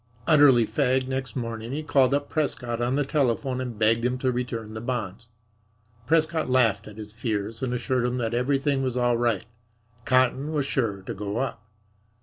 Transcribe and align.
Utterly 0.25 0.65
fagged 0.65 1.07
next 1.07 1.35
morning, 1.35 1.71
he 1.73 1.83
called 1.83 2.15
up 2.15 2.27
Prescott 2.27 2.81
on 2.81 2.95
the 2.95 3.05
telephone 3.05 3.61
and 3.61 3.77
begged 3.77 4.03
him 4.03 4.17
to 4.17 4.31
return 4.31 4.73
the 4.73 4.81
bonds. 4.81 5.27
Prescott 6.07 6.49
laughed 6.49 6.87
at 6.87 6.97
his 6.97 7.13
fears 7.13 7.61
and 7.61 7.71
assured 7.71 8.07
him 8.07 8.17
that 8.17 8.33
everything 8.33 8.81
was 8.81 8.97
all 8.97 9.15
right. 9.17 9.45
Cotton 10.05 10.53
was 10.53 10.65
sure 10.65 11.03
to 11.03 11.13
go 11.13 11.37
up. 11.37 11.63